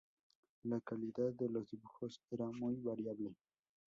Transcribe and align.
La 0.63 0.79
calidad 0.81 1.31
de 1.33 1.47
los 1.47 1.69
dibujos 1.69 2.19
era 2.31 2.47
muy 2.47 2.73
variable. 2.81 3.35